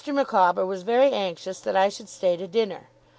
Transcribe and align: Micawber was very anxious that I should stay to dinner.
Micawber 0.07 0.65
was 0.65 0.81
very 0.81 1.11
anxious 1.11 1.59
that 1.59 1.75
I 1.75 1.87
should 1.89 2.09
stay 2.09 2.35
to 2.35 2.47
dinner. 2.47 2.87